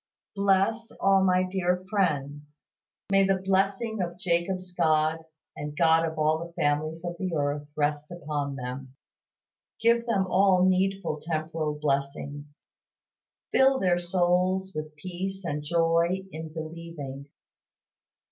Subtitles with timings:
[0.35, 2.65] Bless all my dear friends;
[3.11, 5.19] may the blessing of Jacob's God,
[5.55, 8.95] the God of all the families of the earth, rest upon them.
[9.79, 12.65] Give them all needful temporal blessings.
[13.51, 17.27] Fill their souls with peace and joy in believing.